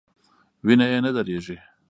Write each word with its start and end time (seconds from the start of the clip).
وینه 0.65 0.85
یې 0.91 0.99
نه 1.05 1.11
دریږي. 1.15 1.57